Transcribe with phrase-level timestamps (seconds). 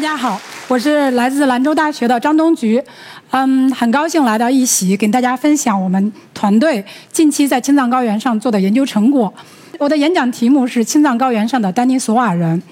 [0.00, 2.82] 大家好，我是来自兰州大学的张东菊，
[3.32, 6.82] 嗯，很高兴来到一席，跟大家分享我们团队
[7.12, 9.30] 近期在青藏高原上做的研究成果。
[9.78, 12.62] 我的演讲题目是青藏高原上的丹尼索瓦人。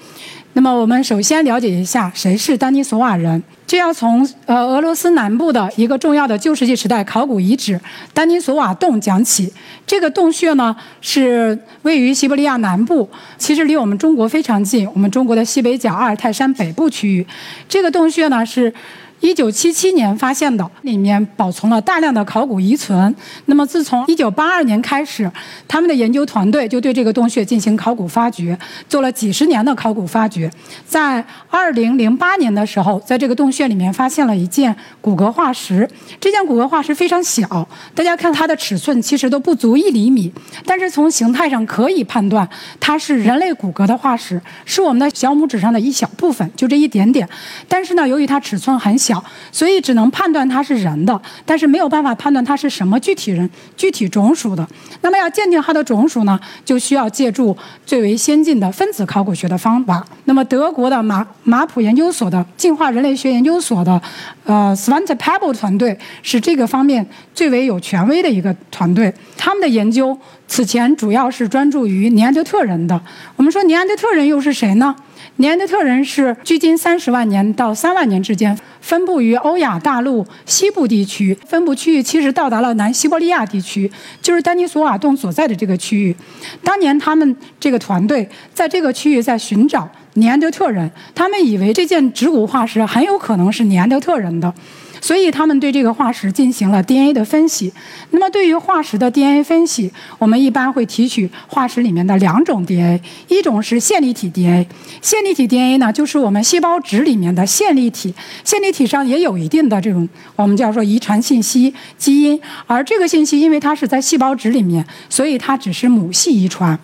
[0.53, 7.79] 那么我们首先了解一下谁是丹尼索瓦人，这要从呃俄罗斯南部的一个重要的旧石器时代考古遗址
[8.13, 9.51] 丹尼索瓦洞讲起。
[9.85, 13.07] 这个洞穴呢是位于西伯利亚南部，
[13.37, 17.25] 其实离我们中国非常近，我们中国的西北角阿尔泰山北部区域。
[17.67, 18.73] 这个洞穴呢是。
[19.21, 23.13] 一九七七年发现的，里面保存了大量的考古遗存。
[23.45, 25.29] 那么，自从一九八二年开始，
[25.67, 30.49] 他们的研究团队就对这个洞穴进行考古发掘，做了几十年的考古发掘。
[30.87, 35.87] 在二零零八年的时候，在这个洞穴里面发现了一件骨骼化石。
[36.21, 40.31] 这件骨骼化石非常小，大家看它的尺寸其实都不足一厘米，
[40.65, 42.47] 但是从形态上可以判断
[42.79, 47.27] 它是人类骨骼的化石，是我们的小拇指上的一小部分，就这一点点。
[47.67, 49.08] 但是呢，由于它尺寸很小。
[49.09, 54.67] 小，所以只能判断它是人的，但是没有办法判断它是什么具体人、具体种属的。
[55.01, 57.57] 那么要鉴定它的种属呢，就需要借助
[57.87, 60.05] 最为先进的分子考古学的方法。
[60.25, 63.99] 那么德国的马马普研究所的进化人类学研究所的
[64.43, 69.11] 呃 Svante Pebble 团队是这个方面最为有权威的一个团队。
[69.35, 70.15] 他们的研究
[70.47, 73.01] 此前主要是专注于尼安德特人的。
[73.35, 74.95] 我们说尼安德特人又是谁呢？
[75.39, 83.89] 尼安德特人是距今三十万年到三万年之间，分布于欧亚大陆西部地区，分布区域其实到达了南西伯利亚地区，
[84.21, 86.13] 就是丹尼索瓦洞所在的这个区域。
[86.61, 94.53] 当年他们这个团队在这个区域在寻找尼安德特人，他们以为这件指骨化石很有可能是尼安德特人的。
[95.01, 97.71] 所以他们对这个化石进行了 DNA 的分析。
[98.11, 104.67] 那么对于化石的 DNA 分析，我们一般会提取化石里面的两种 DNA，一种是线粒体 DNA。
[105.01, 112.39] 线粒体 DNA 呢，就是我们细胞质里面的线粒体，线粒体上也有一定的这种我们叫做遗传信息基因。
[112.67, 116.77] 而这个信息因为它是在细胞质里面，所以它只是母系遗传，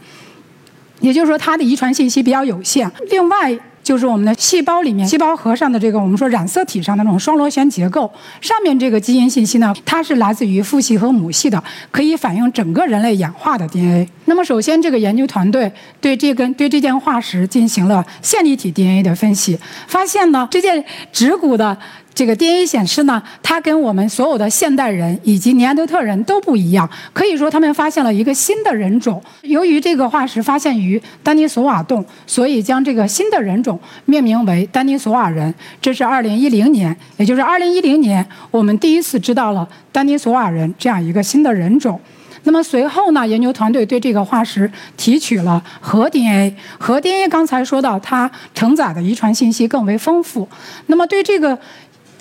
[1.00, 2.92] 也就是说它的遗传信息比较有限。
[3.10, 3.58] 另外。
[3.86, 14.10] 就是我们的细胞里面，细胞核上的这个我们说染色体上的那种双螺旋结构，上面这个基因信息呢，它是来自于父系和母系的，可以反映整个人类演化的 DNA。
[14.26, 21.78] 那么首先，这个研究团队对这根对这件化石进行了线粒体 DNA 的分析，发现呢，这件指骨的。
[22.16, 26.90] 这个 DNA 显示呢，它跟我们所有的现代人以及尼安德特人都不一样。
[27.12, 29.22] 可以说，他们发现了一个新的人种。
[29.42, 35.54] 由于这个化石发现于丹尼索瓦洞，所以将这个新的人种命名为丹尼索瓦人。
[35.82, 42.00] 这是2010年，也就是2010年，我们第一次知道了丹尼索瓦人这样一个新的人种。
[42.48, 46.56] 那么随后呢，研究团队对这个化石提取了核 DNA。
[46.78, 50.48] 核 DNA 刚才说到，它承载的遗传信息更为丰富。
[50.86, 51.60] 那么对这个。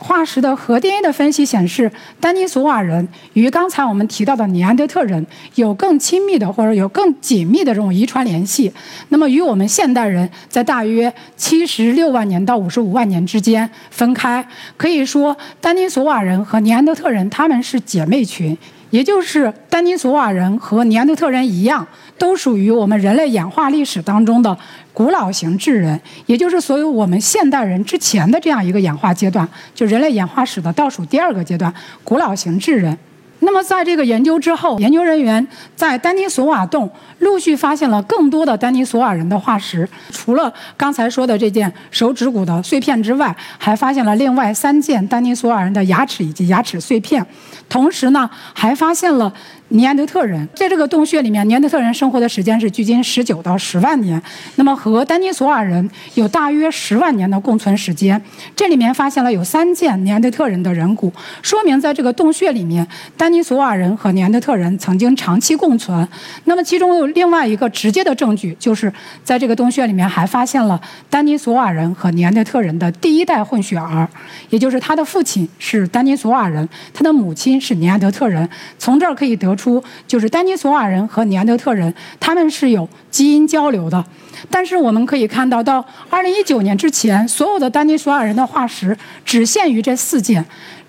[0.06, 8.70] 化石的核 DNA 的分析显示，丹尼索瓦人与刚才我们提到的尼安德特人有更亲密的或者有更紧密的这种遗传联系。
[9.08, 18.54] 那么与我们现代人在大约七十六万年到五十五万年之间分开，可以说丹尼索瓦人和尼安德特人他们是姐妹群，
[18.90, 21.86] 也就是丹尼索瓦人和尼安德特人一样，
[22.18, 24.54] 都属于我们人类演化历史当中的。
[24.94, 31.74] 古老型智人，也就是所有我们现代人之前的这样一个演化阶段，就人类演化史的倒数第二个阶段，
[32.04, 32.96] 古老型智人。
[33.40, 35.46] 那么，在这个研究之后，研究人员
[35.76, 39.86] 在丹尼索瓦洞陆续发现了更多的丹尼索瓦人的化石。
[40.10, 47.26] 除了刚才说的这件手指骨的碎片之外，还发现了另外三件丹尼索瓦人的牙齿以及牙齿碎片。
[47.68, 49.30] 同时呢，还发现了。
[49.68, 54.22] 尼安德特人在这个洞穴里面，尼安德特人生活的时间是距今十九到十万年，
[54.56, 58.20] 那么和丹尼索瓦人有大约十万年的共存时间。
[58.54, 61.10] 这里面发现了有三件尼安德特人的人骨，
[61.40, 66.06] 说明在这个洞穴里面，丹尼索瓦人和尼安德特人曾经长期共存。
[66.44, 68.92] 那么其中有另外一个直接的证据，就是
[69.24, 70.78] 在这个洞穴里面还发现了
[71.08, 74.06] 丹尼索瓦人和尼安德特人的第一代混血儿，
[74.50, 78.48] 也就是他的父亲是丹尼索瓦人，他的母亲是尼安德特人。
[78.78, 79.53] 从这儿可以得。
[79.54, 84.04] 出就是丹尼索瓦人和尼安德特人，他们是有基因交流的。
[84.50, 90.44] 但是我们可以看到，到二零一九年之前，所有的丹尼索瓦人的化石只限于这四件。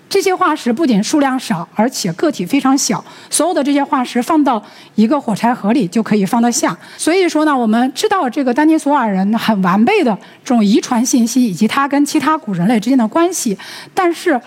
[0.08, 3.04] 这些化石不仅数量少，而且个体非常小。
[3.28, 4.62] 所有的这些化石放到
[4.94, 6.76] 一个火柴盒里就可以放得下。
[6.96, 13.56] 所以说呢，我们知道这个丹尼索瓦人很完备的这种遗传信息，以及它跟其他古人类之间的关系。
[13.94, 14.40] 但是。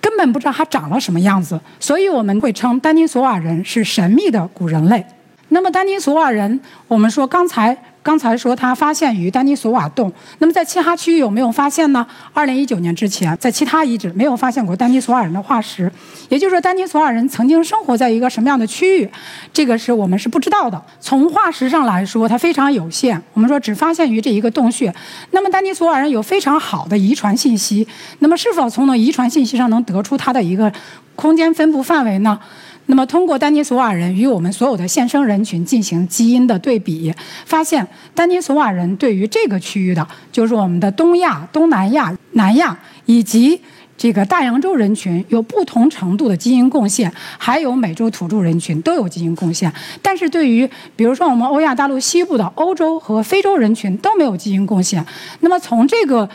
[0.00, 5.04] 根本不知道它长了什么样子，所以我们会称丹尼索瓦人是神秘的古人类。
[5.50, 12.06] 那么丹尼索瓦人，我们说刚才刚才说它发现于丹尼索瓦洞，那么在其他区域有没有发现呢？
[12.32, 15.90] 二零一九年之前，在其他遗址没有发现过丹尼索瓦人的化石，
[16.30, 19.10] 也就是说，丹尼索瓦人曾经生活在一个什么样的区域，
[19.52, 20.82] 这个是我们是不知道的。
[20.98, 24.92] 从化石上来说，它非常有限，我们说只发现于这一个洞穴。
[25.32, 27.86] 那么丹尼索瓦人有非常好的遗传信息，
[28.20, 30.72] 那么是否从呢遗传信息上能得出它的一个
[31.14, 32.40] 空间分布范围呢？
[32.90, 37.14] 那么，通过丹尼索瓦人与我们所有的现生人群进行基因的对比，
[37.46, 42.76] 发现丹尼索瓦人对于这个区域的，就是我们的东亚、东南亚、南亚
[43.06, 43.60] 以及
[43.96, 49.72] 这个大洋洲人群有不同程度的基因贡献，还有美洲土著人群都有基因贡献。
[50.02, 55.06] 但是对于比如说我们欧亚大陆西部的欧洲和非洲人群都没有基因贡献。
[55.38, 56.28] 那么从这个。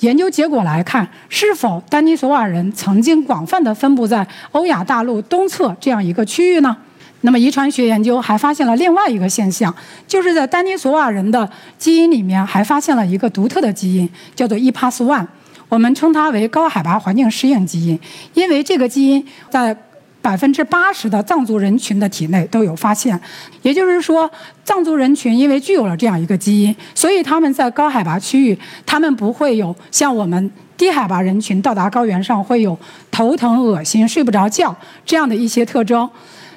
[0.00, 6.76] 研究结果来看，是否丹尼索瓦人曾经广泛的分布在欧亚大陆东侧这样一个区域呢？
[7.22, 9.74] 那么遗传学研究还发现了另外一个现象，
[10.06, 15.26] 就是在丹尼索瓦人的基因里面还发现了一个独特的基因，叫做 EPAS1，
[15.68, 17.98] 我们称它为高海拔环境适应基因，
[18.34, 19.76] 因为这个基因在。
[20.20, 23.18] 百分之八十的藏族人群的体内都有发现，
[23.62, 24.30] 也就是说，
[24.64, 32.78] 藏族人群因为具有了这样一个基因，所以他们在高海拔区域，他们不会有像我们低海拔人群到达高原上会有
[33.10, 34.74] 头疼、恶心、睡不着觉
[35.06, 36.08] 这样的一些特征。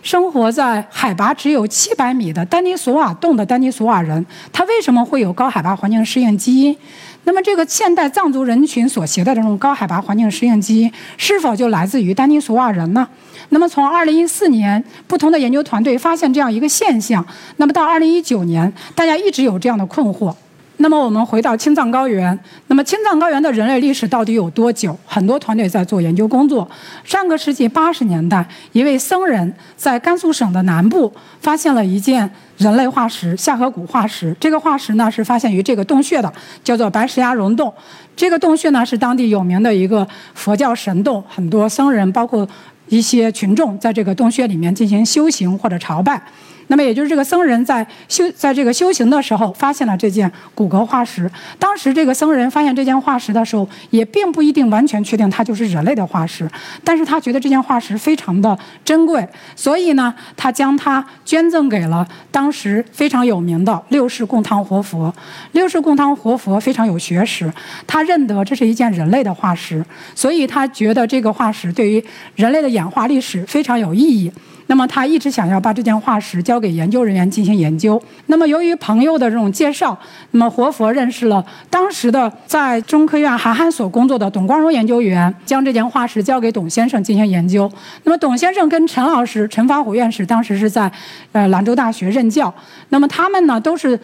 [0.01, 6.75] 生活在海拔只有七百米的丹尼索瓦洞的丹尼索瓦人，他为什么会有高海拔环境适应基因？
[7.23, 13.07] 那么，这个现代藏族人群所携带的这种高海拔环境适应基因，是否就来自于丹尼索瓦人呢？
[13.53, 17.25] 那么，从2014年，不同的研究团队发现这样一个现象。
[17.57, 20.33] 那么，到2019年，大家一直有这样的困惑。
[20.77, 22.39] 那么，我们回到青藏高原。
[22.67, 24.97] 那么，青藏高原的人类历史到底有多久？
[25.05, 26.67] 很多团队在做研究工作。
[27.03, 31.11] 上个世纪八十年代，一位僧人在甘肃省的南部
[31.41, 32.27] 发现了一件
[32.57, 34.35] 人类化石——下颌骨化石。
[34.39, 36.33] 这个化石呢，是发现于这个洞穴的，
[36.63, 37.71] 叫做白石崖溶洞。
[38.15, 42.47] 这个洞穴呢，是当地有名的一个佛教神洞，很多僧人，包括。
[42.91, 46.21] 一些群众在这个洞穴里面进行修行或者朝拜。
[46.67, 51.29] 那么，也就是这个僧人在修在这个修行的时候，发现了这件骨骼化石。
[51.59, 56.49] 当时，这个僧人发现这件化石的时候，也并不一定完全确定它就是人类的化石。
[56.83, 65.13] 但是他觉得这件化石非常的珍贵，所以呢，他将它捐赠给了当时非常有名的六世贡汤活佛。
[65.51, 67.51] 六世贡汤活佛非常有学识，
[67.85, 69.83] 他认得这是一件人类的化石，
[70.15, 72.03] 所以他觉得这个化石对于
[72.35, 74.31] 人类的演化历史非常有意义。
[74.67, 78.01] 那么他一直想要把这件化石交给研究人员进行研究。
[78.27, 79.97] 那么由于朋友的这种介绍，
[80.31, 87.69] 那么活佛认识了当时的在中科院韩寒所工作的董光荣研究员，将这件化石交给董先生进行研究。
[88.03, 90.91] 那么董先生跟陈老师、陈发虎院士当时是在
[91.31, 92.53] 呃兰州大学任教。
[92.89, 93.99] 那么他们呢都是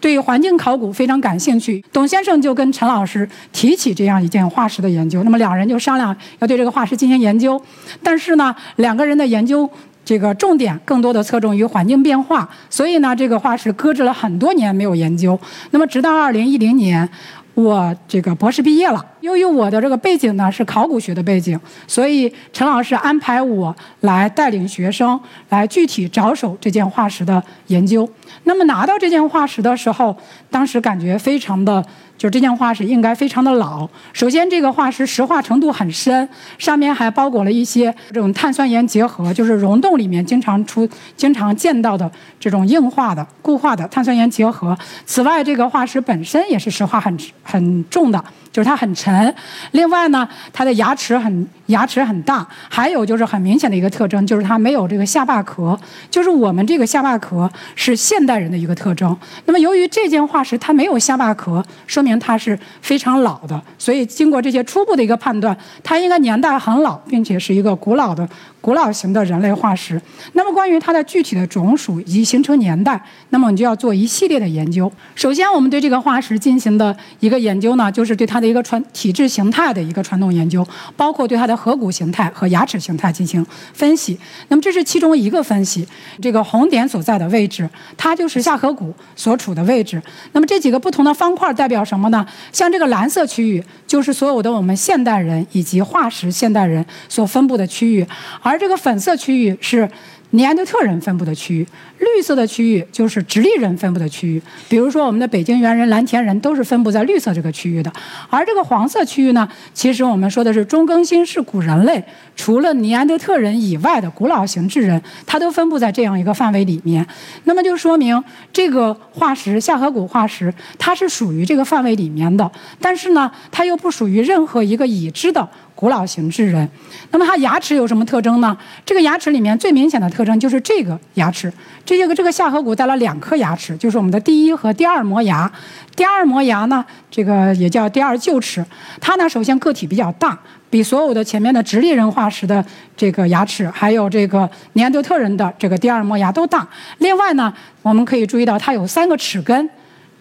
[0.00, 1.84] 对环境考古非常感兴趣。
[1.92, 5.22] 董先生就跟陈老师提起这样一件化石的研究。
[5.22, 7.60] 那么两人就商量要对这个化石进行研究。
[8.02, 9.70] 但是呢，两个人的研究。
[10.02, 15.38] 这个重点更多的侧重于环境变化，所以呢，这个化石搁置了很多年没有研究。
[15.70, 17.08] 那么，直到二零一零年，
[17.54, 19.04] 我这个博士毕业了。
[19.20, 25.18] 由于我的这个背景呢是考古学的背景，所以陈老师安排我来带领学生
[25.50, 28.08] 来具体着手这件化石的研究。
[28.44, 30.16] 那么拿到这件化石的时候，
[30.50, 31.84] 当时感觉非常的。
[32.20, 33.88] 就这件化石应该非常的老。
[34.12, 40.86] 首先，这个化石石化程度很深，上面还包裹了一些这种碳酸盐结合，就是溶洞里面经常出、
[41.16, 44.76] 经常见到的这种硬化的、固化的碳酸盐结合。
[45.06, 48.22] 此外，这个化石本身也是石化很很重的。
[48.52, 49.32] 就是它很沉，
[49.70, 55.78] 另外呢，它的牙齿很牙齿很大，还有就是很明显的一个特征，就是它没有这个下巴壳，
[56.10, 59.16] 就是我们这个下巴壳是现代人的一个特征。
[59.44, 68.28] 那么由于这件化石它没有下巴壳，说明它是非常老的，所以经过这些初步的一个判断，它应该年代很老，并且是一个古老的。
[68.60, 70.00] 古老型的人类化石，
[70.34, 73.00] 那么关于它的具体的种属以及形成年代，
[73.30, 74.90] 那么你就要做一系列的研究。
[75.14, 84.18] 首先，我们对这个化石进行的一个研究呢，就是对它的一个传体质形态的一个传统研究，包括对它的颌骨形态和牙齿形态进行分析。
[84.48, 85.86] 那么这是其中一个分析。
[86.20, 90.02] 这个红点所在的位置，它就是下颌骨所处的位置。
[90.32, 92.26] 那么这几个不同的方块代表什么呢？
[92.52, 98.06] 像这个蓝色区域，就是所有的我们现代人以及化石现代人所分布的区域，
[98.50, 99.88] 而这个粉色区域是
[100.30, 101.66] 尼安德特人分布的区域，
[102.00, 104.42] 绿色的区域就是直立人分布的区域。
[104.68, 107.92] 比如说，我们的北京猿人、蓝田人都是分布在绿色这个区域的。
[108.28, 112.02] 而这个黄色区域呢，其实我们说的是中更新世古人类，
[112.34, 117.06] 除了尼安德特人以外的古老型智人，它都分布在这样一个范围里面。
[117.44, 118.20] 那么就说明
[118.52, 125.48] 这个化石下颌骨化石，它是属于这个范围里面的，但是呢，它又不属于任何一个已知的。
[125.80, 126.68] 古老型智人，
[127.10, 128.54] 那么它牙齿有什么特征呢？
[128.84, 131.50] 这个牙齿里面最明显的特征就是这个牙齿，
[131.86, 135.50] 这个这个下颌骨带了两颗牙齿，就是我们的第一和第二磨牙。
[135.96, 138.62] 第二磨牙呢，这个也叫第二臼齿，
[139.00, 142.62] 它呢首先个体比较大，比所有的前面的直立人化石的
[142.94, 146.68] 这个牙齿，还有这个尼安德特人的这个第二磨牙都大。
[146.98, 149.70] 另外呢，我们可以注意到它有三个齿根。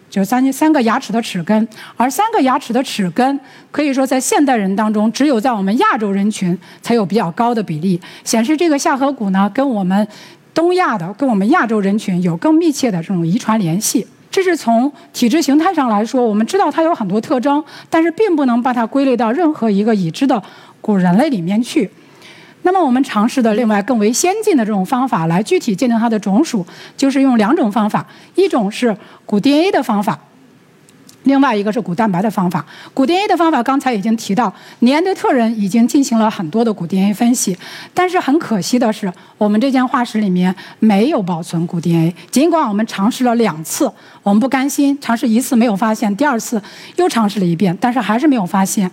[0.10, 3.40] 就是三三个牙齿的齿根，而三个牙齿的齿根
[3.72, 10.08] 可以说在现代人当中，只有在我们亚洲人群才有比较高的比例，显示这个下颌骨呢跟我们
[10.54, 14.06] 东亚的、跟我们亚洲人群有更密切的这种遗传联系。
[14.32, 20.42] 这是从体质形态上来说，我们知道它有很多特征，但是并不能把它归类到任何一个已知的
[20.82, 21.90] 古人类里面去。
[22.64, 26.66] 那么我们尝试的另外更为先进的这种方法来具体鉴定它的种属，
[26.98, 30.20] 就是用两种方法，一种是骨 DNA 的方法，
[31.24, 32.66] 另外一个是骨蛋白的方法。
[32.94, 37.58] 骨 DNA 的方法刚才已经提到，尼安德特人已经进行了很多的骨 DNA 分析，
[37.94, 42.14] 但是很可惜的是，我们这件化石里面没有保存骨 DNA。
[42.30, 46.62] 尽管我们尝试了两次，我们不甘心，尝试一次没有发现，第二次
[46.98, 48.92] 又尝试了一遍，但是还是没有发现。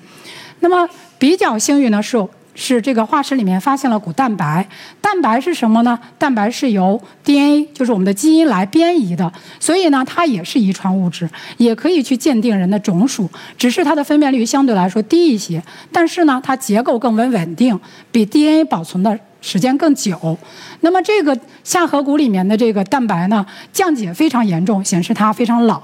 [0.60, 2.26] 那么比较幸运的是。
[2.56, 4.66] 是这个化石里面发现了骨蛋白，
[5.00, 5.96] 蛋白是什么呢？
[6.18, 17.78] 蛋白是由 DNA，就是我们的基因来编译的，所以呢，它也是遗传物质，也可以去鉴定人的种属，只是它的分辨率相对来说低一些，但是呢，它结构更为稳定，
[18.10, 20.36] 比 DNA 保存的时间更久。
[20.80, 25.82] 那么这个下颌骨里面的这个蛋白呢，降解非常严重，显示它非常老。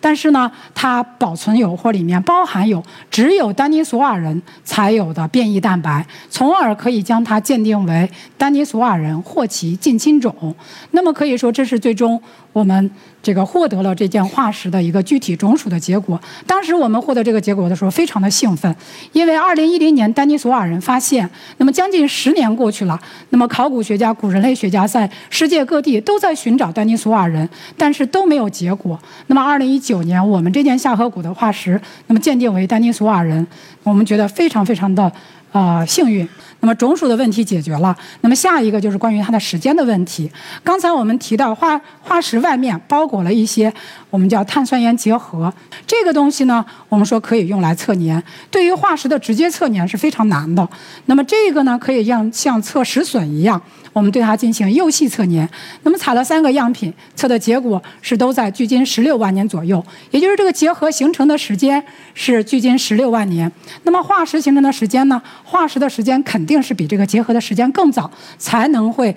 [0.00, 10.54] 但是呢，它保存有或里面包含有只有丹尼索瓦人才有的变异蛋白，从而可以将它鉴定为丹尼索瓦人或其近亲种。
[10.92, 12.20] 那么可以说，这是最终
[12.52, 12.90] 我们。
[13.22, 16.18] 这个获得了这件化石的一个具体种属的结果。
[16.46, 18.74] 当时我们获得这个结果的时候，非常的兴奋，
[19.12, 21.28] 因为2010年丹尼索瓦人发现，
[21.58, 28.98] 那么将近十年过去了，那么考古学家、古人类学家在世界各地都在寻找丹尼索瓦人，但是都没有结果。
[29.26, 33.46] 那么2019年，我们这件下颌骨的化石，那么鉴定为丹尼索瓦人，
[33.82, 35.12] 我们觉得非常非常的。
[35.52, 36.28] 啊，幸运。
[36.60, 37.96] 那么种属的问题解决了。
[38.20, 40.30] 那么下一个就是关于它的时间的问题。
[40.62, 43.72] 刚才我们提到化化石外面包裹了一些
[44.10, 45.52] 我们叫碳酸盐结合，
[45.86, 48.22] 这个东西呢，我们说可以用来测年。
[48.50, 50.68] 对于化石的直接测年是非常难的。
[51.06, 53.60] 那么这个呢，可以让像测石笋一样。
[53.92, 55.48] 我们对它进行幼细测年，
[55.82, 61.82] 那么采了三个样品，测的结果是都在距今十六万年左右，也就是这个结合形成的时间
[62.14, 63.50] 是距今十六万年。
[63.82, 65.20] 那么化石形成的时间呢？
[65.42, 69.14] 化石的时间肯定是比这个结合的时间更早，才能会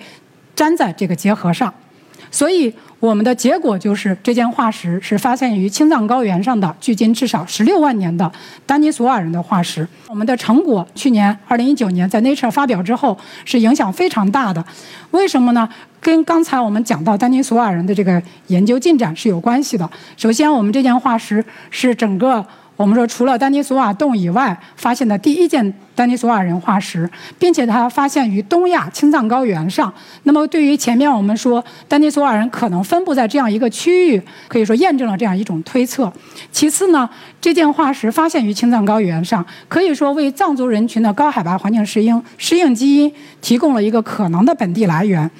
[0.56, 1.72] 粘在这个结合上，
[2.30, 2.72] 所以。
[3.00, 8.32] 我们的结果就是，这件化石是发现于青藏高原上的，距今至少十六万年的
[8.64, 9.86] 丹尼索瓦人的化石。
[10.08, 14.64] 我们的成果去年二零一九年在 Nature 发表之后，是影响非常大的。
[15.10, 15.68] 为什么呢？
[16.00, 19.90] 跟刚才我们讲到丹尼索瓦人的这个研究进展是有关系的。
[20.16, 22.42] 首先，我们这件化石是整个。
[22.76, 29.92] 我们说，除了丹尼索瓦洞以外，发现的第一件丹尼索瓦人化石，并且它发现于东亚青藏高原上。
[30.24, 36.12] 那么，对于前面我们说丹尼索瓦人可能分布在这样一个区域，可以说验证了这样一种推测。
[36.50, 37.08] 其次呢，
[37.40, 45.30] 这件化石发现于青藏高原上，可以说为藏族人群的高海拔环境适应适应基因提供了一个可能的本地来源。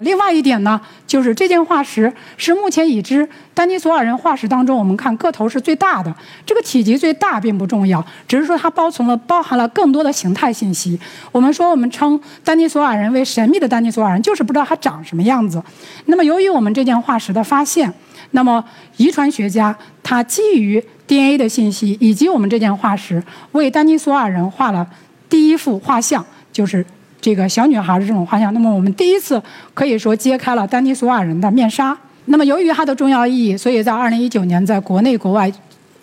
[0.00, 6.14] 另外一点呢，就是这件化石是目前已知丹尼索瓦人化石当中，我们看个头是最大的。
[6.44, 10.98] 这个体积最大并不重要，只是说它包存了包含了更多的形态信息。
[11.32, 15.62] 我们说我们称丹尼索瓦人为神秘的丹尼索瓦人，就是不知道它长什么样子。
[16.04, 17.92] 那么由于我们这件化石的发现，
[18.32, 18.62] 那么
[18.98, 23.22] 遗传学家他基于 DNA 的信息以及我们这件化石，
[23.52, 24.86] 为丹尼索瓦人画了
[25.30, 26.84] 第一幅画像，就是。
[27.20, 29.42] 这个小女孩的这种画像，那么我们第一次
[29.74, 31.96] 可以说揭开了丹尼索瓦人的面纱。
[32.26, 35.50] 那么由于它的重要意义，所以在2019年在国内国外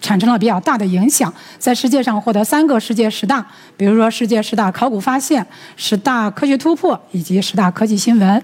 [0.02, 3.46] 产生了比较大的影响，在世界上获得三个世界十大，
[3.78, 8.44] 比如说世界十大考古发现、十大科学突破以及十大科技新闻。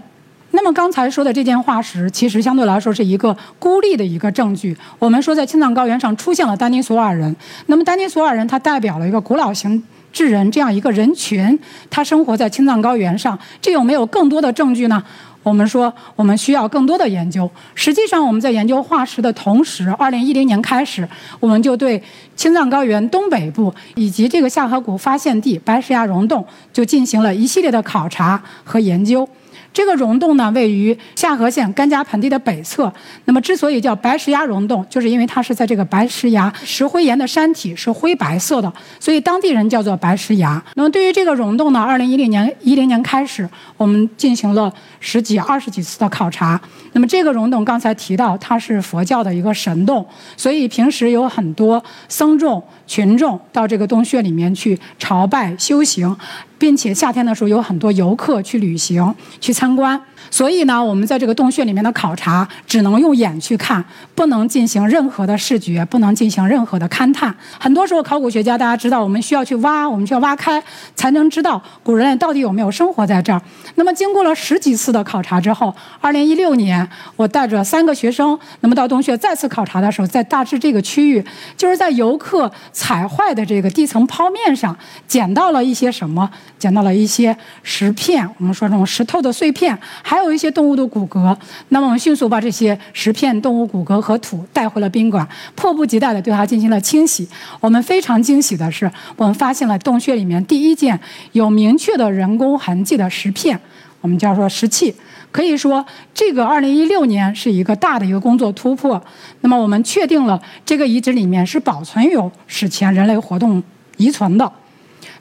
[0.51, 4.75] 那么刚才说的这件化石，其实相对来说是一个孤立的一个证据。
[4.97, 7.33] 我们说在青藏高原上出现了丹尼索瓦人，
[7.67, 9.83] 那么丹尼索瓦人它代表了一个古老型。
[10.11, 11.57] 智人这样一个人群，
[11.89, 15.03] 他生活在青藏高原上，这有没有更多的证据呢？
[15.41, 17.49] 我们说我们需要更多的研究。
[17.73, 21.07] 实际上，我们在研究化石的同时，二零一零年开始，
[21.39, 22.01] 我们就对
[22.35, 29.27] 青藏高原东北部以及这个下颌骨发现地白石崖溶洞就进行了一系列的考察和研究。
[29.71, 32.91] 这个溶洞呢，位于下颌县甘家盆地的北侧。
[33.25, 40.61] 那么，之所以叫白石崖溶洞，就是因为它是在这个白石崖石灰岩的山体是灰白色的，所以当地人叫做白石崖。
[40.75, 43.47] 那么，对于这个溶洞呢，二零一零年一零年开始，
[43.77, 46.59] 我们进行了十几、二十几次的考察。
[46.93, 56.17] 那么，这个溶洞刚才提到，它是佛教的一个神洞，所以平时有很多僧众群众到这个洞穴里面去朝拜修行。
[56.59, 59.99] 并且夏天的时候有很多游客去旅行、去参观，
[60.31, 63.83] 所以呢，我们在这个洞穴里面的考察只能用眼去看，
[64.13, 67.33] 不能进行任何的视觉，不能进行任何的勘探。
[67.59, 70.61] 很多时候，考古学家大家知道，我们需要去挖，我们需要挖开，
[70.95, 73.41] 才能知道古人到底有没有生活在这儿。
[73.75, 81.23] 那么，经过了十几次的考察之后，二零一六年，我带着三个学生，那么到洞穴再次考察的时候，在大致这个区域，
[81.57, 86.29] 就是在游客踩坏的这个地层剖面上，捡到了一些什么？
[86.57, 89.77] 捡到了一些石片，我们说这种石头的碎片，
[90.09, 91.37] 还有一些动物的骨骼。
[91.67, 97.29] 那么我们迅速把这些石片、动物骨骼和土带回了宾馆，迫不及待地对它进行了清洗。
[97.59, 100.99] 我们非常惊喜的是，我们发现了洞穴里面第一件
[101.33, 103.59] 有明确的人工痕迹的石片，
[104.01, 104.95] 我们叫做石器。
[105.31, 108.99] 可以说，这个2016年是一个大的一个工作突破。
[109.41, 113.61] 那么我们确定了这个遗址里面是保存有史前人类活动
[113.97, 114.51] 遗存的。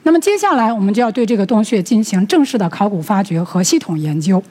[0.01, 4.41] 那么接下来，我们就要对这个洞穴进行正式的考古发掘和系统研究。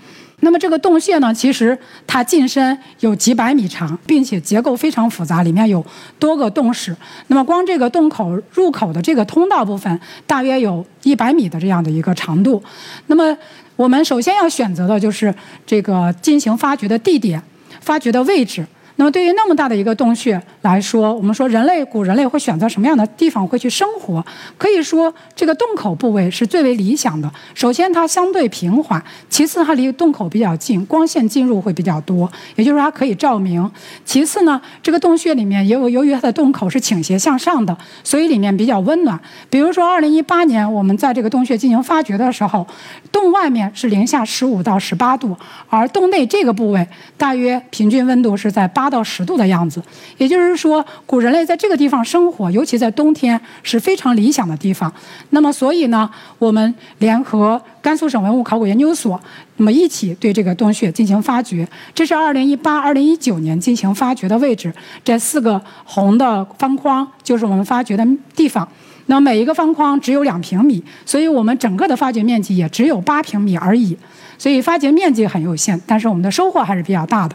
[0.41, 1.77] 那么这个洞穴呢，其实
[2.07, 5.85] 它进深有几百米长，并且结构非常复杂，里面有
[6.19, 6.97] 多个洞室。
[7.27, 12.63] 那么光这个洞口入口的这个通道部分，大约有一百米的这样的一个长度。
[13.09, 13.37] 那么
[13.75, 15.35] 我们首先要选择的就是
[15.67, 17.43] 这个进行发掘的地点、
[17.81, 18.65] 发掘的位置。
[18.99, 24.25] 那么对于那么大的一个洞穴来说，我们说人类古人类会选择什么样的地方会去生活？
[24.57, 27.31] 可以说这个洞口部位是最为理想的。
[27.55, 29.01] 首先它相对平缓，
[29.31, 33.71] 其次它离洞口比较近，光线进入会比较多，也就是说它可以照明。
[34.05, 39.17] 其次呢，这个洞穴里面也有由于它的洞口是倾斜向上的，所以里面比较温暖。
[39.49, 42.67] 比如说二零一八年我们在这个洞穴进行发掘的时候，
[43.13, 45.37] 洞外面是零下十五到十八度，
[45.69, 46.85] 而洞内这个部位
[47.17, 48.88] 大约平均温度是在八。
[48.89, 49.83] 八到十度的样子，
[50.17, 54.91] 也就是说，古人类在这个地方生活，尤其在冬天是非常理想的地方。
[55.31, 59.21] 那么，所以呢，我们联合甘肃省文物考古研究所，
[59.59, 61.69] 那么一起对这个洞穴进行发掘。
[61.95, 64.73] 这是二零一八、二零一九年进行发掘的位置。
[65.05, 68.67] 这四个红的方框就是我们发掘的地方。
[69.07, 73.97] 那每一个方框只有两平米，所以我们整个的发掘面积也只有八平米而已。
[74.39, 77.35] 所以发掘面积很有限，但是我们的收获还是比较大的。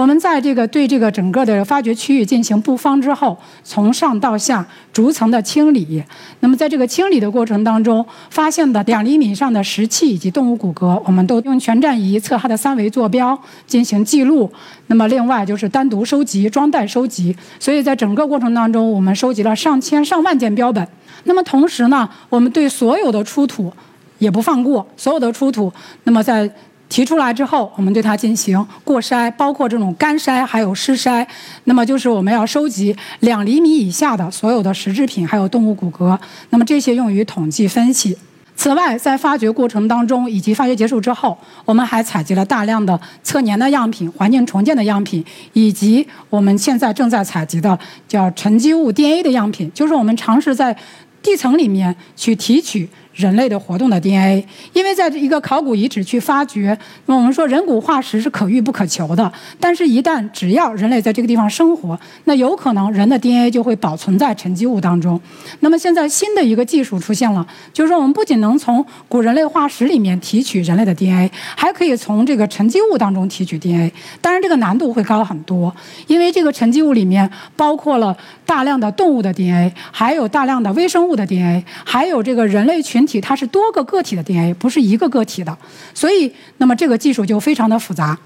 [0.00, 6.02] 我们在这个对这个整个的发掘区域进行布方之后，从上到下逐层的清理。
[6.40, 14.50] 那么在这个清理的过程当中，发现的两厘米以上的石器以及动物骨骼，我们都用全站仪测它的三维坐标进行记录。
[14.86, 17.36] 那么另外就是单独收集、装袋收集。
[17.58, 20.88] 所以在整个过程当中，我们收集了上千上万件标本。
[21.24, 23.70] 那么同时呢，我们对所有的出土
[24.16, 25.70] 也不放过，所有的出土，
[26.04, 26.50] 那么在。
[26.90, 31.24] 提出来之后，我们对它进行过筛，包括这种干筛还有湿筛。
[31.64, 36.18] 那么就是我们要收集两厘米以下的所有的石制品，还有动物骨骼。
[36.50, 38.18] 那么这些用于统计分析。
[38.56, 45.24] 此外，在发掘过程当中以及发掘结束之后，我们还采集了大量的测年的样品、环境重建的样品，
[45.54, 50.76] 以及我们现在正在采集的叫沉积物 DNA 的样品，就是我们尝试在
[51.22, 52.86] 地层里面去提取。
[53.14, 59.30] 人类的活动的 DNA，因为在一个考古遗址去发掘，那我们说人骨化石是可遇不可求的。
[59.58, 65.20] 但是，一旦只要人类在这个地方生活，那有可能人的 DNA 就会保存在沉积物当中。
[65.58, 73.92] 那么，现在新的一个技术出现了，就是说我们不仅能从古人类化石里面提取人类的 DNA，还可以从这个沉积物当中提取 DNA。
[74.20, 75.74] 当然，这个难度会高很多，
[76.06, 82.99] 因为这个沉积物里面包括了大量的动物的 DNA，还有大量的微生物的 DNA，还有这个人类群。
[83.00, 85.56] 人体它是多个个体的 DNA，不是一个个体的，
[85.94, 88.18] 所以那么这个技术就非常的复杂。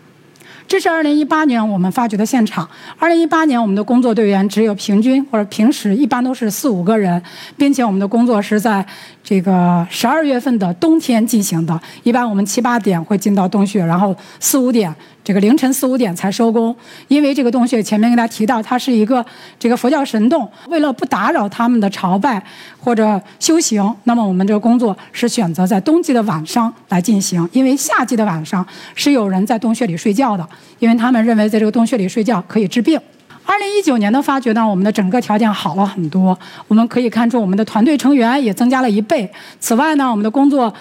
[0.66, 2.68] 这是二零一八年我们发掘的现场。
[2.98, 7.22] 二零一八年我们的工作队员只有平均或者平时一般都是四五个人，
[7.56, 8.84] 并且我们的工作是在
[9.22, 11.80] 这个十二月份的冬天进行的。
[12.02, 14.92] 一般我们七八点会进到洞穴，然后四五点
[15.24, 16.76] 这个凌晨四五点才收工，
[17.08, 19.24] 因为这个洞穴前面跟大家提到，它是一个
[19.58, 22.40] 这个佛教神洞，为了不打扰他们的朝拜
[22.78, 30.46] 或者修行，那么我们这个工作是选择在冬季的晚上来进行，因为夏季的晚上是有人在洞穴里睡觉的，
[30.78, 33.00] 因为他们认为在这个洞穴里睡觉可以治病。
[33.46, 39.30] 二零一九年的发掘呢，我们的整个条件好了很多，我们可以看出我们的团队成员也增加了一倍。
[39.58, 40.72] 此外呢，我们的工作。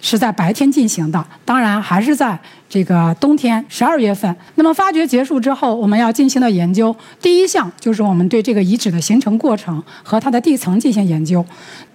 [0.00, 4.34] 是在白天进行的，当然还是在这个冬天十二月份。
[4.54, 11.44] 那么发掘结束之后，我们要进行的研究，第一项就是我们对这个遗址的形成过程和它的地层进行研究。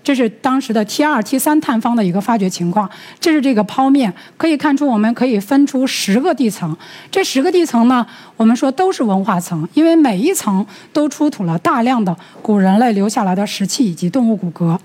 [0.03, 2.87] 这是当时的 T 二、T 三探方的一个发掘情况。
[3.19, 6.77] 这是这个剖面，可以看出我们可以分出十个地层。
[7.09, 8.05] 这十个地层呢，
[8.37, 10.63] 我们说都是文化层，因为每一层
[10.93, 14.77] 都出土了大量的古人类留下来的石器以及动物骨骼。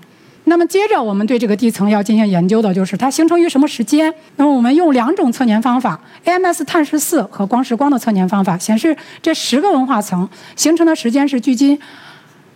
[0.45, 4.13] 那么接着，我们对这个地层要进行研究的，就是它形成于什么时间。
[4.37, 11.79] 那么我们用两种测年方法：AMS 碳十四和光时光的测年方法，显示这十个文化层形成的时间是距今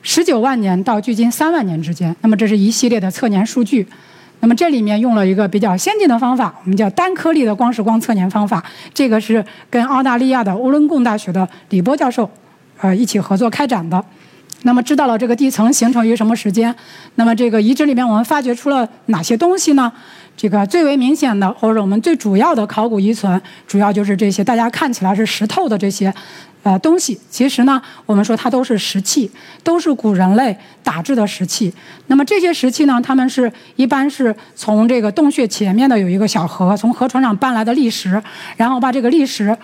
[0.01, 2.13] 十九万年到距今三万年之间。
[2.21, 3.87] 那么这是一系列的测年数据。
[4.41, 8.63] 那么这里面用了一个比较先进的方法，我们叫单颗粒的光时光测年方法。
[8.93, 12.29] 这个是跟澳大利亚的乌伦贡大学的李波教授，
[12.81, 14.03] 呃，一起合作开展的。
[14.65, 16.75] 那么知道了这个地层形成于什么时间？
[17.15, 19.91] 那么这个遗址里面我们发掘出了哪些东西呢？
[20.35, 26.11] 这个最为明显的，或者我们最主要的考古遗存，主要就是这些大家看起来是石头的这些，
[26.63, 27.17] 呃东西。
[27.29, 29.29] 其实呢，我们说它都是石器，
[29.63, 31.71] 都是古人类打制的石器。
[32.07, 38.21] 那么这些石器呢，它们是一般是从这个洞穴前面的有一个小河，从河船上搬来的砾石，
[38.57, 39.55] 然后把这个砾石。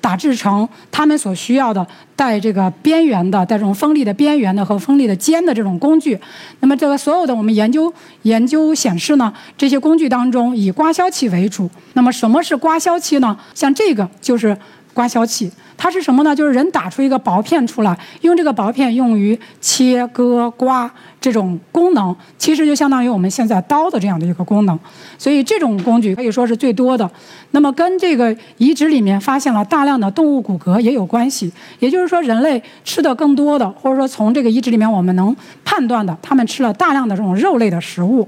[0.00, 6.18] 打制成他们所需要的带这个边缘的、带这种锋利的边缘的和锋利的尖的这种工具。
[6.60, 11.70] 那么，这个所有的我们研究研究显示呢，这些工具当中以刮削器为主。
[11.94, 13.36] 那么，什么是刮削器呢？
[13.54, 14.56] 像这个就是
[14.98, 15.48] 刮削器。
[15.76, 16.34] 它是什么呢？
[16.34, 24.76] 就是人打出一个薄片出来，用这个薄片用于切割、刮这种功能，其实就相当于我们现在刀的这样的一个功能。
[25.16, 27.08] 所以这种工具可以说是最多的。
[27.52, 31.52] 那么跟这个遗址里面发现了大量的动物骨骼也有关系。
[31.78, 35.34] 也就是说，人类吃的更多的，或者说从这个遗址里面我们能
[35.64, 38.26] 判断的，他们吃了大量的这种肉类的食物。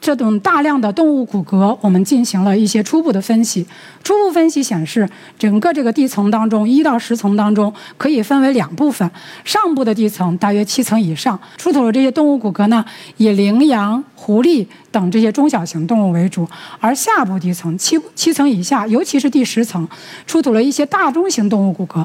[0.00, 3.66] 这种大量的动物骨骼，我们进行了一些初步的分析。
[4.02, 5.08] 初步分析显示，
[5.38, 9.08] 整个这个地层当中，一到十层当中可以分为两部分。
[9.44, 12.82] 上部的地层大约七层以上，出土的这些动物骨骼呢，
[13.18, 16.44] 以羚羊、狐狸等这些中小型动物为主；
[16.80, 19.86] 而下部地层七七层以下，尤其是第十层，
[20.26, 22.02] 出土了一些大中型动物骨骼。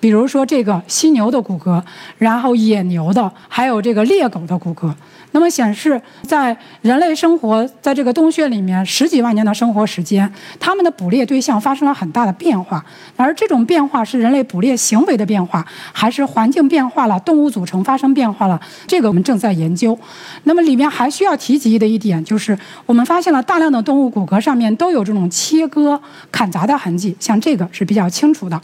[0.00, 1.82] 比如说这个犀牛的骨骼，
[2.18, 4.94] 然后野牛的，还有这个猎狗的骨骼。
[5.32, 12.84] 那么显示，在人类生活在这个洞穴里面十几万年的生活时间，他们的捕猎对象发生了很大的变化。
[13.14, 18.58] 而这种变化是人类捕猎行为的变化，还是环境变化了，动物组成发生变化了？
[18.86, 19.98] 这个我们正在研究。
[20.44, 26.00] 那么里面还需要提及的一点就是，我们发现了大量的动物骨骼上面都有这种切割、
[26.32, 28.58] 砍砸的痕迹，像这个是比较清楚的。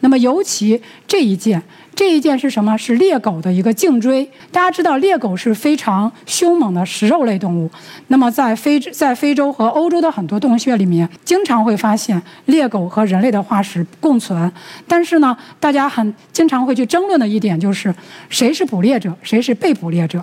[0.00, 1.62] 那么，尤其这一件，
[1.96, 2.76] 这一件是什么？
[2.76, 4.30] 是猎狗的一个颈椎。
[4.52, 7.70] 大家知道，猎狗是非常凶猛的食肉类动物。
[8.08, 14.52] 那么，在非在非洲和欧洲的很多洞穴里面，经常会发现猎狗和人类的化石共存。
[14.86, 17.92] 但是呢，大家很经常会去争论的一点就是，
[18.28, 20.22] 谁是捕猎者，谁是被捕猎者。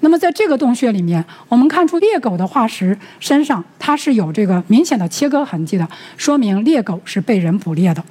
[0.00, 8.04] 那么，在这个洞穴里面，我们看出猎狗的化石身上它是有这个明显的切割痕迹的，说明猎狗是被人捕猎的。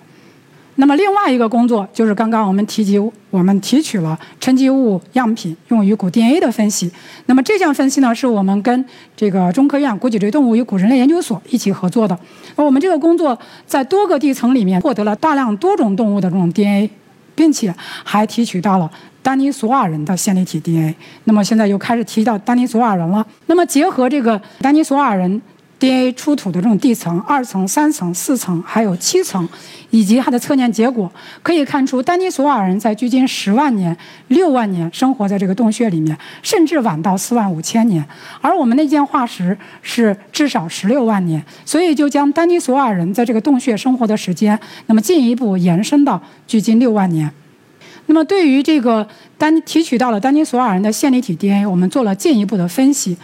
[0.78, 6.92] 那么另外一个工作就是刚刚我们提及，我们提取了沉积物样品用于古 DNA 的分析。
[7.28, 8.86] 那么这项分析呢，是我们跟
[9.16, 12.18] 这个中科院古脊椎动物与古人类研究所一起合作的。
[12.58, 16.90] 那我们这个工作在多个地层里面获得了大量多种动物的这种 DNA，
[17.36, 18.92] 并且还提取到了
[19.24, 20.94] 丹尼索瓦人的线粒体 DNA。
[21.24, 23.26] 那么现在又开始提到丹尼索瓦人了。
[23.46, 25.42] 那么结合这个丹尼索瓦人。
[25.86, 29.48] DNA 出土的这种地层，二层、三层、四层，还有七层，
[29.92, 31.12] 以及它的测验结果，
[31.44, 33.96] 可以看出丹尼索瓦人在距今十万年、
[34.30, 38.04] 六万年生活在这个洞穴里面，甚至晚到四万五千年。
[38.42, 47.30] 而我们那件化石是至少十六万年，所以就将丹尼索瓦人在这个洞穴生活的时间，那么进一步延伸到距今六万年。
[48.08, 53.16] 那么对于这个丹提取到了丹尼索瓦人的线粒体 DNA，我们做了进一步的分析。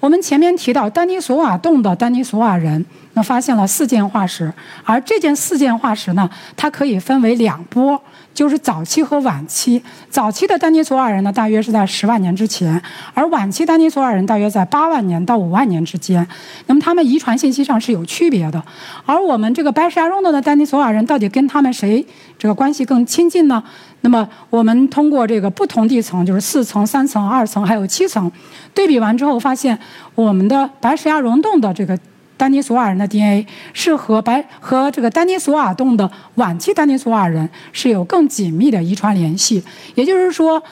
[0.00, 4.52] 我们前面提到丹尼索瓦洞的丹尼索瓦人，那发现了四件化石，
[4.84, 8.00] 而这件四件化石呢，它可以分为两波。
[8.36, 9.82] 就是早期和晚期。
[10.10, 12.80] 早期的丹尼索瓦人呢，大约是在十万年之前，
[13.14, 16.24] 而晚期丹尼索瓦人大约在八万年到五万年之间。
[16.66, 18.62] 那么他们遗传信息上是有区别的。
[19.06, 22.06] 而我们这个白石崖溶洞的丹尼索瓦人到底跟他们谁
[22.38, 23.64] 这个关系更亲近呢？
[24.02, 28.30] 那么我们通过这个不同地层，就是四层、三层、二层还有七层，
[28.74, 29.76] 对比完之后发现，
[30.14, 31.98] 我们的白石崖溶洞的这个。
[32.36, 39.62] 丹尼索瓦人的 DNA 是和白和这个丹尼索瓦洞的晚期丹尼索瓦人是有更紧密的遗传联系，
[39.94, 40.62] 也就是说，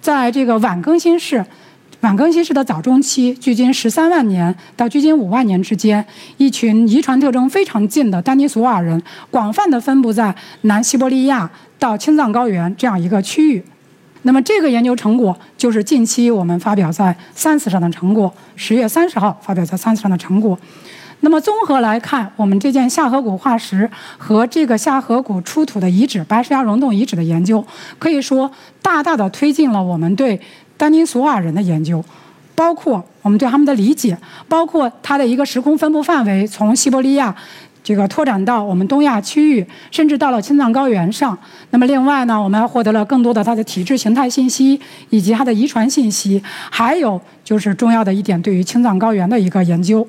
[0.00, 1.44] 在这个晚更新世、
[2.02, 6.04] 晚更新世的早中期，距今十三万年到距今五万年之间，
[6.36, 13.64] 一群遗传特征非常近的丹尼索瓦人，广泛的分布在南西伯利亚到青藏高原这样一个区域。
[14.22, 20.58] 那么这个研究成果就是近期我们发表在《Science》上的成果，十月三十号发表在《Science》上的成果。
[21.20, 27.64] 那么综合来看，我们这件下颌骨化石和这个下颌骨出土的遗址——白石崖溶洞遗址的研究，
[27.98, 28.50] 可以说
[28.80, 30.40] 大大的推进了我们对
[30.76, 32.04] 丹尼索瓦人的研究，
[32.54, 37.34] 包括我们对他们的理解，包括它的一个时空分布范围，从西伯利亚
[37.82, 41.36] 这个拓展到我们东亚区域，甚至到了青藏高原上。
[41.70, 50.06] 那么另外呢，我们还获得了更多的它的体质形态信息以及它的遗传信息，还有就是重要的一点，对于青藏高原的一个研究。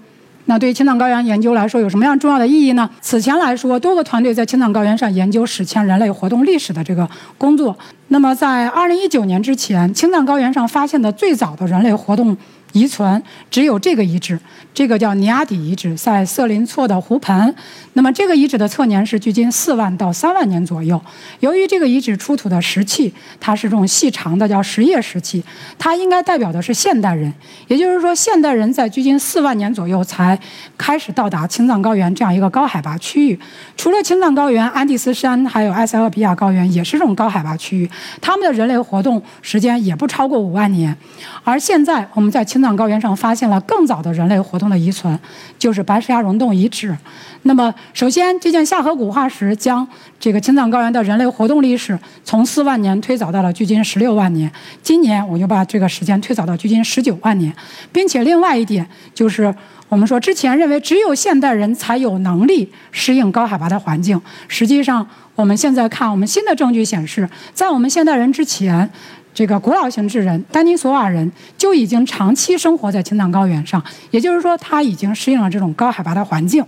[0.50, 2.90] 那对于青藏高原研究来说，有什么样重要的意义呢？
[3.02, 7.08] 此前来说，多个团队在青藏高原上研究史前人类活动历史的这个
[7.38, 7.78] 工作。
[8.08, 12.36] 那么，在二零一九年之前，青藏高原上发现的最早的人类活动。
[12.74, 14.40] 遗存只有这个遗址，
[14.74, 17.56] 这个叫尼亚底遗址，在色林措的湖盆。
[17.94, 21.02] 那么这个遗址的测年是距今四万到三万年左右。
[21.40, 25.44] 由于这个遗址出土的石器，它是这种细长的，叫石叶石器，
[25.80, 27.34] 它应该代表的是现代人。
[27.68, 30.38] 也就是说，现代人在距今四万年左右才
[30.78, 33.40] 开始到达青藏高原这样一个高海拔区域。
[33.76, 37.90] 除了青藏高原，安第斯山还有埃塞俄比亚高原也是这种高海拔区域，
[38.22, 40.96] 他们的人类活动时间也不超过五万年。
[41.44, 45.18] 而现在我们在青青藏高原上发现了更早的人类活动的遗存，
[45.60, 46.98] 就是白石崖溶洞遗址。
[47.44, 49.88] 那么，首先这件下颌骨化石将
[50.20, 54.52] 这个青藏高原的人类活动历史从四万年推早到了距今十六万年。
[54.82, 57.56] 今年我就把这个时间推早到距今十九万年，
[57.92, 59.54] 并且另外一点就是，
[59.88, 68.90] 我们说之前认为只有现代人才有能力适应高海拔的环境，实际上我们现在看，我们新的证据显示，在我们现代人之前。
[69.38, 76.66] 这个古老型智人丹尼索瓦人就已经长期生活在青藏高原上，也就是说，他已经适应了这种高海拔的环境。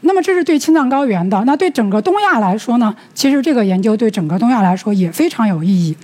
[0.00, 1.38] 那么，这是对青藏高原的。
[1.44, 2.96] 那对整个东亚来说呢？
[3.12, 5.94] 其实这个研究对整个东亚来说也非常有意义。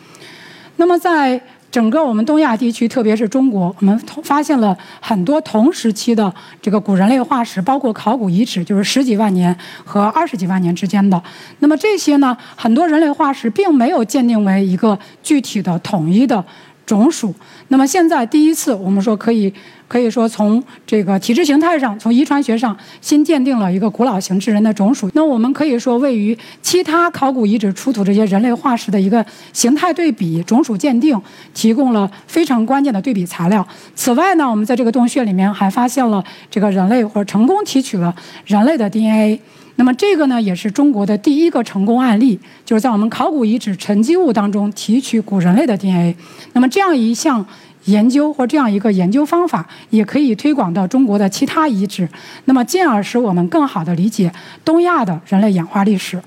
[0.76, 1.40] 那么在
[1.74, 6.32] 整个我们东亚地区，特别是中国，我们发现了很多同时期的
[6.62, 9.52] 这个古人类化石，包括考古遗址，就是十几万年
[9.84, 11.20] 和二十几万年之间的。
[11.58, 16.44] 那么这些呢，很多人类化石并没有鉴定为一个具体的统一的。
[16.86, 17.34] 种属。
[17.68, 19.52] 那么现在第一次，我们说可以，
[19.88, 25.10] 可以说从这个体质形态上，从遗传学上，新鉴定了一个古老型智人的种属。
[25.14, 31.20] 那我们可以说，位于其他考古遗址出土这些人类化石的一个形态对比、种属鉴定，
[31.52, 33.66] 提供了非常关键的对比材料。
[33.94, 39.40] 此外呢，我们在这个洞穴里面还发现了这个人类，或者成功提取了人类的 DNA。
[39.76, 46.16] 那么这个呢，也是中国的第一个成功案例，就是在我们考古遗址沉积物当中提取古人类的 DNA。
[46.52, 47.44] 那么这样一项
[47.86, 52.08] 研究或这样一个研究方法，也可以推广到中国的其他遗址，
[52.44, 54.32] 那么进而使我们更好地理解
[54.64, 56.22] 东亚的人类演化历史。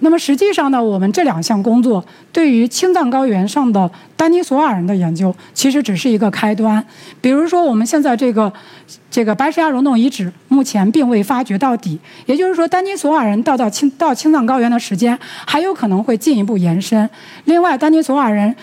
[0.00, 6.84] 那么实际上呢，我们这两项工作对于青藏高原上的丹尼索瓦人的研究，其实只是一个开端。
[7.20, 8.52] 比如说，我们现在这个
[9.10, 17.08] 这个白石崖溶洞遗址目前并未发掘到底，也就是说，丹尼索瓦人到到青到青藏高原的时间还有可能会进一步延伸。
[17.44, 18.54] 另外，丹尼索瓦人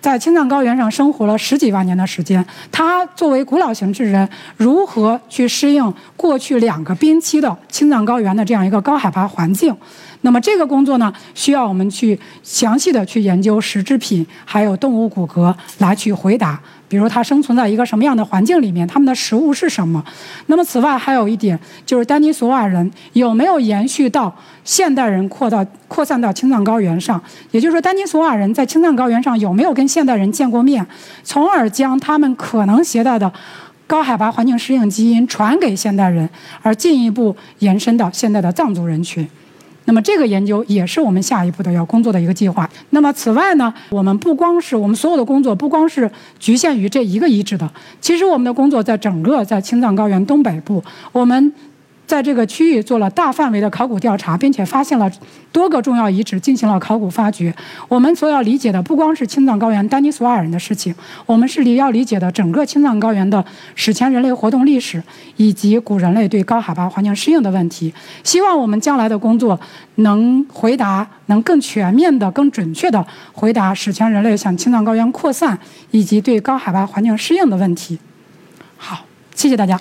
[0.00, 9.76] 在青藏高原上生活了十几万年的时间，他作为古老型智人，如何去适应过去两个冰期的青藏高原的这样一个高海拔环境？
[10.22, 16.60] 那么这个工作呢，需要我们去详细的去研究石制品，还有动物骨骼来去回答。
[16.88, 20.04] 比如它生存在一个什么样的环境里面，它们的食物是什么？
[20.46, 27.22] 那么此外还有一点，就是丹尼索瓦人有没有延续到现代人扩到扩散到青藏高原上？
[27.52, 30.84] 也就是说，丹尼索瓦人在青藏高原上有没有跟现代人见过面，
[31.22, 33.32] 从而将他们可能携带的
[33.86, 36.28] 高海拔环境适应基因传给现代人，
[36.60, 39.26] 而进一步延伸到现代的藏族人群。
[39.90, 42.70] 那么这个研究也是我们下一步的要工作的一个计划。
[42.90, 47.68] 那么此外呢，我们不光是我们所有的工作不光是局限于这一个遗址的，
[48.00, 51.52] 其实我们的工作在整个在青藏高原东北部，我们
[52.10, 55.08] 在这个区域做了大范围的考古调查，并且发现了
[55.52, 57.54] 多个重要遗址，进行了考古发掘。
[57.86, 60.92] 我们所要理解的不光是青藏高原丹尼索瓦人的事情，
[61.24, 63.44] 我们是理要理解的整个青藏高原的
[63.76, 65.00] 史前人类活动历史，
[65.36, 67.94] 以及古人类对高海拔环境适应的问题。
[68.24, 69.60] 希望我们将来的工作
[69.94, 75.56] 能回答，能更全面的、更准确的回答史前人类向青藏高原扩散
[75.92, 78.00] 以及对高海拔环境适应的问题。
[78.76, 79.80] 好，谢谢大家。